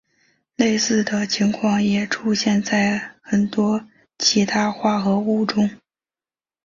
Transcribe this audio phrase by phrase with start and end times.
[0.55, 3.85] 类似的情况也出现在很多
[4.17, 5.69] 其他化合物中。